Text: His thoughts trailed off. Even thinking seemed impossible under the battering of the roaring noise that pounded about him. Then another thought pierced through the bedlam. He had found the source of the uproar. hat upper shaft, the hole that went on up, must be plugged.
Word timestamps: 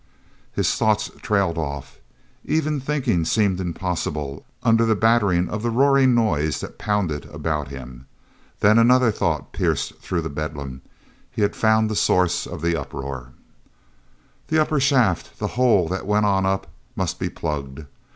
His 0.51 0.73
thoughts 0.73 1.11
trailed 1.21 1.59
off. 1.59 1.99
Even 2.43 2.79
thinking 2.79 3.23
seemed 3.23 3.59
impossible 3.59 4.43
under 4.63 4.83
the 4.83 4.95
battering 4.95 5.47
of 5.47 5.61
the 5.61 5.69
roaring 5.69 6.15
noise 6.15 6.59
that 6.61 6.79
pounded 6.79 7.25
about 7.25 7.67
him. 7.67 8.07
Then 8.61 8.79
another 8.79 9.11
thought 9.11 9.53
pierced 9.53 9.93
through 9.99 10.21
the 10.21 10.29
bedlam. 10.29 10.81
He 11.29 11.43
had 11.43 11.55
found 11.55 11.87
the 11.87 11.95
source 11.95 12.47
of 12.47 12.63
the 12.63 12.75
uproar. 12.75 13.33
hat 14.49 14.57
upper 14.59 14.79
shaft, 14.79 15.37
the 15.37 15.49
hole 15.53 15.87
that 15.89 16.07
went 16.07 16.25
on 16.25 16.47
up, 16.47 16.65
must 16.95 17.19
be 17.19 17.29
plugged. 17.29 17.85